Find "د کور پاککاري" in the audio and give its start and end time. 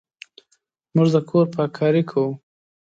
1.13-2.03